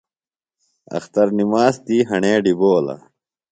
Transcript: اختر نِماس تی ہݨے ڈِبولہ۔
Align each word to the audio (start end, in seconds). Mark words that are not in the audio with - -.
اختر 0.97 1.27
نِماس 1.37 1.75
تی 1.85 1.97
ہݨے 2.09 2.33
ڈِبولہ۔ 2.43 2.95